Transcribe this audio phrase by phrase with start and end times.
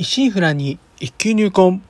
[0.00, 1.82] 一心不乱に一級入魂。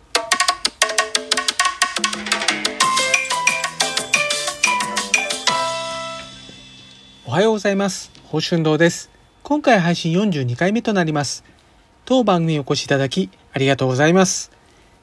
[7.24, 8.10] おはようございます。
[8.24, 9.10] 宝春堂です。
[9.44, 11.44] 今回配信42回目となります。
[12.04, 14.50] 当番組お越しいただきありがとうございます。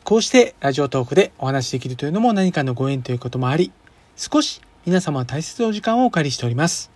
[0.04, 3.72] こうしてラジオトークでお話しできるというのも何かのご縁ということもあり
[4.18, 6.92] 少し皆様大切なお時間をお借りしております。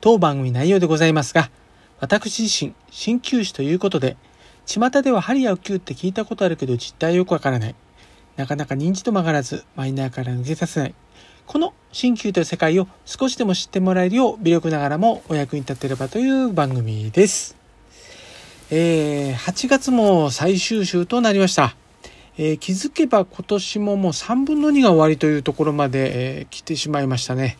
[0.00, 1.50] 当番組内容でございますが
[1.98, 4.16] 私自身鍼灸師ということで
[4.70, 7.74] 巷では針や浮球って聞いたことあるけど実態よくわからない。
[8.36, 10.94] なかなか認知度曲がらず、マイナーから抜け出せない。
[11.44, 17.56] この鍼灸という世界を少しでも知ってもらえるよう、微力ながらもお役に立てればという番組です。
[18.70, 21.74] えー、8月も最終週となりました。
[22.38, 27.58] えー、気づけば今年ももう3分の2が終わりというところまで、えー、来てしまいましたね。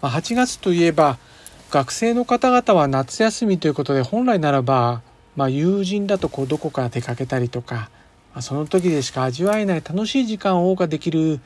[0.00, 1.18] まあ、8月といえば、
[1.72, 5.00] 学生の方々は夏休みということで本来ならば
[5.36, 7.90] まあ、友人だとこうどこか出かけたりとか、
[8.34, 11.40] まあ、その時でしか味わえない楽しい時間を謳歌できる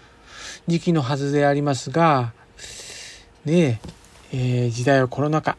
[0.66, 2.32] 時期のはずでありますが、
[3.44, 3.80] ね
[4.32, 5.56] え、えー、時代はコロナ禍。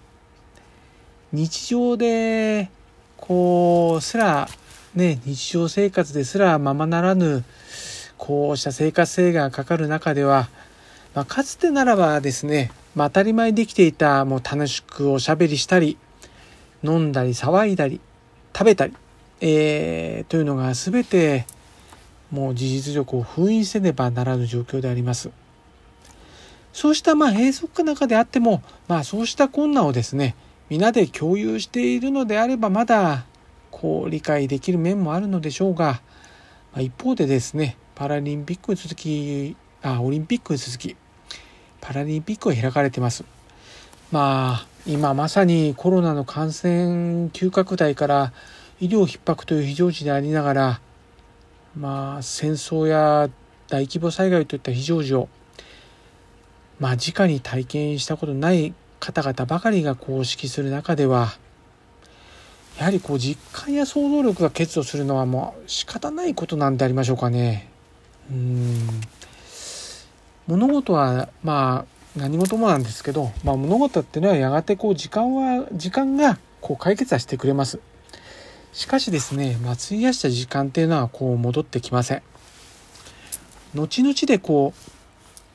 [1.32, 2.70] 日常で、
[3.18, 4.50] こう、すら、
[4.96, 7.44] ね、日常生活ですらままならぬ、
[8.18, 10.50] こうした生活制限がかかる中では、
[11.14, 15.98] まあ、かつてならばですね、まあ、当たり前できていた、もう楽しくおしゃべりしたり、
[16.84, 18.02] 飲んだり騒いだり、
[18.58, 18.94] 食べたり、
[19.40, 21.46] えー、というのが全て
[22.32, 25.30] もう事実上こう封印せねばならぬ状況であります。
[26.74, 30.36] そうしたまあ閉塞化中であっても、まあそうした困難をですね、
[30.70, 33.26] 皆で共有しているのであればまだ
[33.70, 36.02] こう理解できる面もあるのでしょうが、
[36.74, 40.96] まあ、一方でですね、パラリンピックに続き、あ、オリンピックに続き、
[41.80, 43.24] パラリンピックが開かれてます。
[44.12, 48.32] まあ、今まさにコロナの感染急拡大から
[48.80, 50.82] 医療逼迫という非常時でありながら、
[51.76, 53.30] まあ、戦争や
[53.68, 55.28] 大規模災害といった非常時を、
[56.80, 61.34] まあ、直に体験したことない方々ばかりがこう指揮する中では、
[62.80, 67.68] やはりこう実感や想像力が欠如するのはもう仕方ないことなんでありましょうかね。
[68.32, 69.02] うん
[70.48, 77.80] 物事はまあ何事もなんですけど、まあ、物事っていうのはやがてこう時間は時間がこう解決はしてくれます。
[78.74, 82.22] しかしですね、まあ、費やした時間っていうのはこう戻ってきません。
[83.76, 84.92] 後々でこう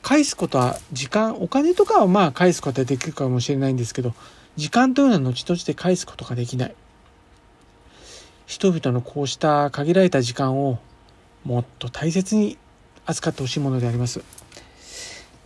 [0.01, 4.13] 返すことは時間お金とかはまあ返すことはできるかもしれないんですけど
[4.55, 6.75] 時間というのは後々で返すことができない。
[8.45, 10.77] 人々のこうした限られた時間を
[11.43, 12.57] もっと大切に
[13.05, 14.21] 扱ってほしいものであります。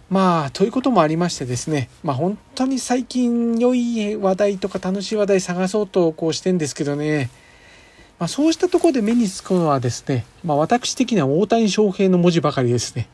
[0.10, 7.30] まあ、ということもありましてですね、まあ本当に最近良い話題とか楽しい話題探そうとこうしてんですけどね、
[8.18, 13.10] まあそうしたところで目につくのはですね、まあ私的には大谷翔平の文字ばかりですね。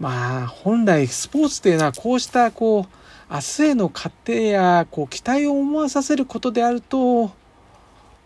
[0.00, 7.32] まあ本来スポーツというのはこうしたこう明日への過程やこう期待を思わさせることであると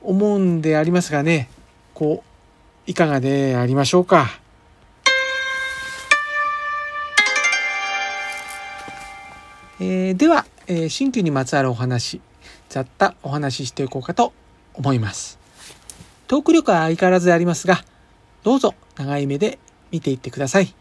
[0.02, 1.50] 思うんでありますがね、
[1.94, 2.22] こ
[2.86, 4.40] う、いかがでありましょうか。
[9.82, 12.20] えー、では、えー、新旧にまつわるお話、
[12.68, 14.34] ざったお話ししていこうかと
[14.74, 15.38] 思います。
[16.26, 17.82] トーク力は相変わらずありますが、
[18.42, 19.58] どうぞ長い目で
[19.90, 20.74] 見ていってください。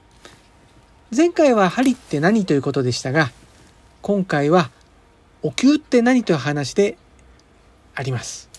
[1.16, 3.32] 前回は針って何ということでしたが、
[4.02, 4.70] 今回は
[5.44, 6.98] お灸って何という話で
[7.96, 8.50] あります。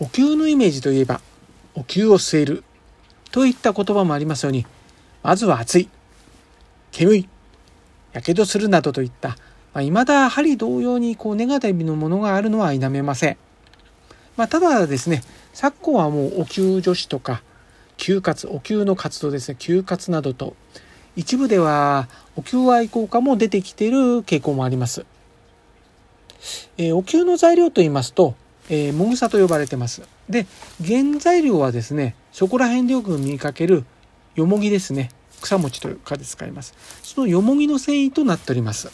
[0.00, 1.20] お灸のイメージといえば、
[1.74, 2.64] お灸を据える
[3.32, 4.64] といった言葉もありますように、
[5.22, 5.88] まずは暑い、
[6.92, 7.28] 煙い、
[8.12, 9.30] やけどするなどといった、
[9.72, 13.36] まあ、未だ針同様にこうネガティブなものがあるのは否めません。
[14.36, 15.22] まあ、ただですね、
[15.54, 17.42] 昨今はもうお灸女子とか、
[17.96, 20.54] 休活、お灸の活動ですね、休活などと、
[21.16, 25.06] 一部ではお灸愛好家も出てきている傾向もあります。
[26.76, 28.34] えー、お灸の材料と言いますと、
[28.68, 30.02] えー、もぐさと呼ばれてます。
[30.28, 30.46] で、
[30.84, 33.84] 原材料はですね、そこら辺でよく見かける
[34.34, 35.10] よもぎですね。
[35.40, 36.74] 草餅というかで使います。
[37.02, 38.90] そのよもぎの繊維となっております。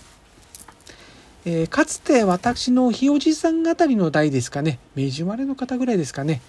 [1.44, 6.40] えー、かつて私のひおじさんあたりの代ですかね、明治生まれの方ぐらいですかね。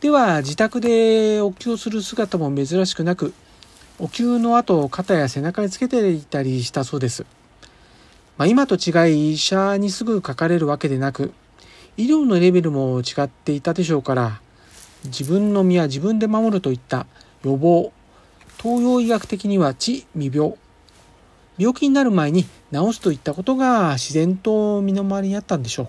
[0.00, 3.32] では、自宅でお灸をする姿も珍しくなく、
[3.98, 7.24] お灸の後、肩や背中につけていたりしたそうです。
[8.36, 11.32] まあ、今と違い、医者にすぐ書かれるわけでなく、
[11.96, 14.40] 医療のレベルも違っていたでしょうから、
[15.04, 17.06] 自分の身は自分で守るといった
[17.42, 17.92] 予防、
[18.60, 20.54] 東洋医学的には治未病。
[21.58, 25.88] 病気になる前に直すといったことが自然と身の回りにあったんでしょう。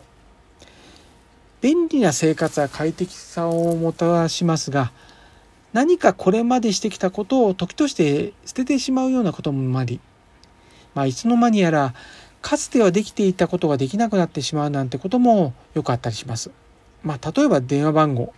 [1.59, 4.91] 便利な生活は快適さをもたらしますが、
[5.73, 9.99] 何かこれまでしてきたことを時として捨ててしまうようなこともあり、
[10.95, 11.93] まあ、いつの間にやら、
[12.47, 16.49] かつてはできていたことができなくなってしまうなんてこともよくあったりします。
[17.03, 18.33] まあ、例えば電話番号。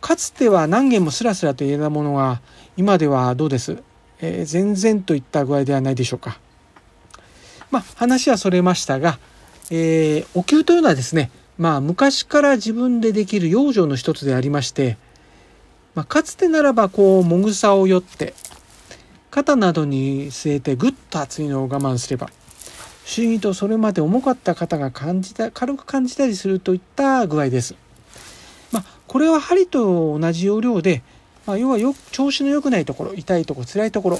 [0.00, 2.40] かつては何件もスラスラと言えたものが、
[2.76, 3.80] 今ではどうです、
[4.18, 6.40] えー、全然といった具合ではないでしょうか。
[7.70, 9.20] まあ、話はそれましたが、
[9.70, 14.98] えー、お灸というのはですね、まあ、昔から自分でできる養生の一つでありまして、
[15.94, 18.34] まあ、かつてならばこうもぐさをよって
[19.30, 22.28] 肩などに据えてぐっと熱いのを我慢すれば
[23.04, 27.74] 不思議とそれまで重かった肩が感じた軽く感じたりするといった具合です。
[28.72, 31.02] まあ、これは針と同じ要領で、
[31.46, 34.18] まあ、要はよ調子の良くないところ痛いところ辛いところ、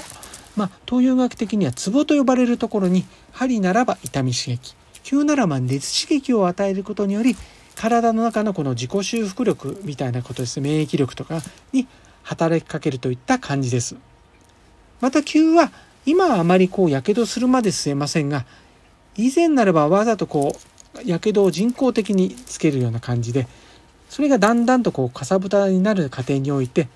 [0.55, 7.35] まあ、東洋学的にはツボと呼ばれるところに針ならば痛み刺激急ならば熱刺激を与えることにより
[7.75, 11.41] 体の中のこの自己修復力みたいなことです免疫力とか
[11.73, 11.87] に
[12.23, 13.95] 働きかけるといった感じです
[15.01, 15.71] また急は
[16.05, 18.45] 今はあまりこうやけどするまで吸えませんが
[19.17, 20.55] 以前ならばわざとこ
[21.03, 23.47] うやけどを人工的につけるような感じで
[24.09, 26.87] それがだんだんとこうかさぶたになる過程において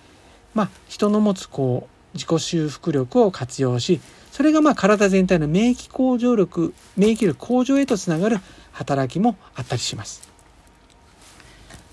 [0.53, 3.99] まあ人の持つこう自己修復力を活用し
[4.31, 8.37] それがまあ体全体の免疫向上力免疫力向上へとつながる
[8.71, 10.29] 働きもあったりします。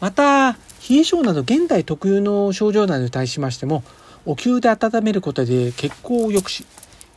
[0.01, 0.53] また
[0.89, 3.83] 冷え性など現代特有の症状などに対しましても
[4.25, 6.67] お灸で温めることで血行を良くし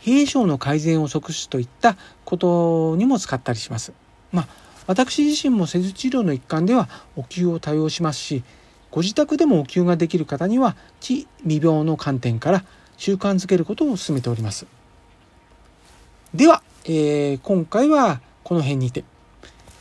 [0.06, 3.94] 冷え性の改善を促すといったことにも使ったりします。
[4.32, 4.48] まあ、
[4.88, 8.44] 私自身も施術治療の一環ではお灸を多用しますし
[8.92, 12.64] ご自宅でもお灸ができる方には地未病の観点から
[12.98, 14.66] 習慣づけることを勧めております。
[16.34, 19.04] では、えー、今回はこの辺にて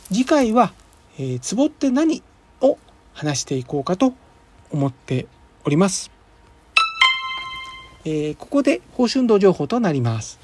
[0.07, 0.73] 次回は、
[1.17, 2.23] えー、ツボって何
[2.61, 2.77] を
[3.13, 4.13] 話していこうかと
[4.71, 5.27] 思って
[5.65, 6.18] おります。
[8.05, 10.39] えー、ここで報春動情報となります。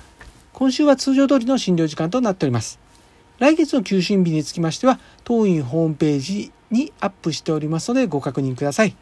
[0.54, 2.80] 今週は通常通りの診療時間となっております。
[3.40, 8.96] 来月の休診日につきましては、当院ホームページにアップしておりますのでご確認ください。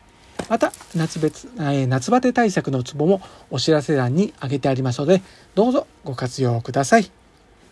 [0.50, 3.22] また、夏別、えー、夏バテ対策のツボも
[3.52, 5.22] お知らせ欄に挙げてありますので、
[5.56, 7.12] どうぞご活用ください。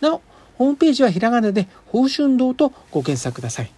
[0.00, 0.22] なお、
[0.58, 3.72] ホームページはひらがなで、報春堂とご検索ください。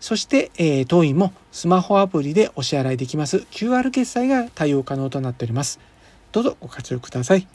[0.00, 5.80] そして、えー、当院もスマホアプリでお支払いできます QR 決済が対応可能となっております。
[6.32, 7.46] どうぞご活用ください。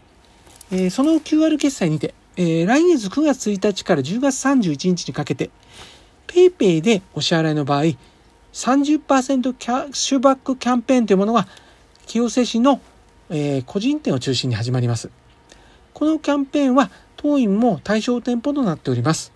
[0.72, 5.50] えー、その QR 決済にて、えー、来月9月1日から10月31日にかけて、
[6.28, 7.84] PayPay でお支払いの場合、
[8.54, 11.48] 30%キャッシュバックキャンペーンというものが、
[12.06, 12.82] 清瀬市の、
[13.30, 15.10] えー、個人店を中心に始まります。
[15.94, 19.32] このキャンペーンは当院も対象店舗となっております。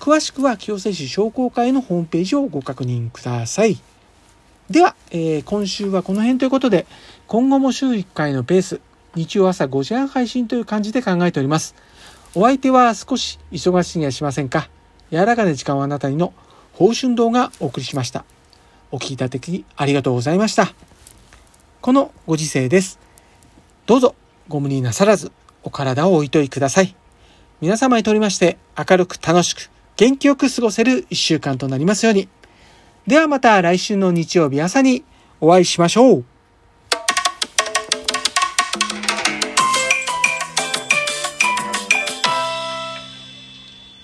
[0.00, 3.78] 詳しくは清瀬市商工会のホームページをご確認ください。
[4.70, 6.86] では、えー、今週はこの辺ということで、
[7.26, 8.80] 今後も週1回のペース、
[9.14, 11.74] 日曜朝5時半配信という感じで考えております。
[12.34, 14.70] お相手は少し忙しいにはしませんか？
[15.10, 16.32] 柔らかな時間をあなたにの
[16.72, 18.24] 報春動画お送りしました。
[18.90, 20.72] お聴きいただきありがとうございました。
[21.82, 22.98] このご時世です。
[23.84, 24.14] どうぞ
[24.48, 25.30] ご無理なさらず
[25.62, 26.96] お体をおいといください。
[27.60, 29.68] 皆様にとりまして明るく楽しく
[30.00, 32.26] 元気よく過ごせる一週間となりますように。
[33.06, 35.04] ではまた来週の日曜日朝に
[35.42, 36.24] お会いしましょう。